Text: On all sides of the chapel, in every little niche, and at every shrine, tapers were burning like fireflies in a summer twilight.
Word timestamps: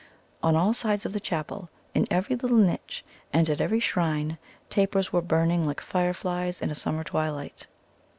On 0.41 0.55
all 0.55 0.73
sides 0.73 1.05
of 1.05 1.13
the 1.13 1.19
chapel, 1.19 1.69
in 1.93 2.07
every 2.09 2.35
little 2.35 2.57
niche, 2.57 3.05
and 3.31 3.47
at 3.51 3.61
every 3.61 3.79
shrine, 3.79 4.39
tapers 4.67 5.13
were 5.13 5.21
burning 5.21 5.67
like 5.67 5.79
fireflies 5.79 6.59
in 6.59 6.71
a 6.71 6.73
summer 6.73 7.03
twilight. 7.03 7.67